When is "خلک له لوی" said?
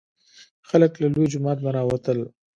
0.69-1.27